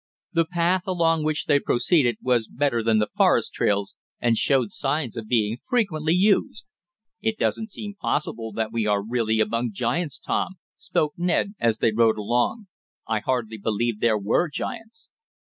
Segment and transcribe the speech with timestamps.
[0.33, 5.15] The path along which they proceeded, was better than the forest trails, and showed signs
[5.15, 6.65] of being frequently used.
[7.21, 11.91] "It doesn't seem possible that we are really among giants, Tom," spoke Ned, as they
[11.91, 12.65] rode along.
[13.07, 15.09] "I hardly believed there were giants."